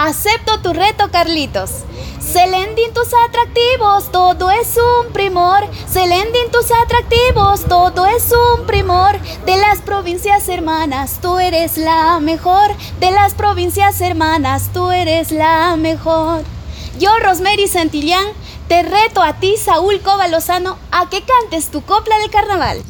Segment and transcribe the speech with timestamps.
[0.00, 1.70] Acepto tu reto, Carlitos.
[2.20, 5.66] Selendin tus atractivos, todo es un primor.
[5.90, 9.18] Selendin tus atractivos, todo es un primor.
[9.44, 12.70] De las provincias hermanas, tú eres la mejor.
[13.00, 16.44] De las provincias hermanas, tú eres la mejor.
[17.00, 18.24] Yo, Rosemary Santillán,
[18.68, 22.84] te reto a ti, Saúl Coba Lozano, a que cantes tu copla del carnaval.